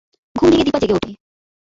ঘুম 0.35 0.47
ভেঙে 0.51 0.63
দিপা 0.63 0.79
জেগে 0.81 0.95
ওঠে। 0.97 1.11